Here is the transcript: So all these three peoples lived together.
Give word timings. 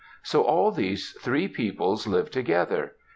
So 0.23 0.41
all 0.43 0.71
these 0.71 1.11
three 1.21 1.47
peoples 1.47 2.07
lived 2.07 2.33
together. 2.33 2.93